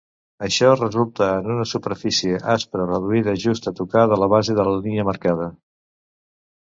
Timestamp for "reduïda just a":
2.87-3.73